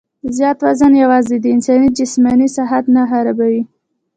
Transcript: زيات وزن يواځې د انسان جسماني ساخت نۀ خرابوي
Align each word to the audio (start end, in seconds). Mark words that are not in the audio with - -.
زيات 0.35 0.59
وزن 0.65 0.93
يواځې 1.03 1.35
د 1.39 1.45
انسان 1.55 1.81
جسماني 1.97 2.47
ساخت 2.55 2.85
نۀ 2.95 3.03
خرابوي 3.09 3.63